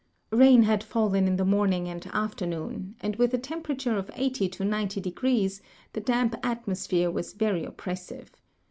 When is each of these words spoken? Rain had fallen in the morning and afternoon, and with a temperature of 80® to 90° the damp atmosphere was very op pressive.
Rain 0.31 0.63
had 0.63 0.83
fallen 0.83 1.27
in 1.27 1.35
the 1.35 1.45
morning 1.45 1.87
and 1.87 2.03
afternoon, 2.07 2.95
and 3.01 3.15
with 3.17 3.35
a 3.35 3.37
temperature 3.37 3.97
of 3.99 4.07
80® 4.07 4.51
to 4.53 4.63
90° 4.63 5.61
the 5.93 6.01
damp 6.01 6.33
atmosphere 6.43 7.11
was 7.11 7.33
very 7.33 7.67
op 7.67 7.77
pressive. 7.77 8.29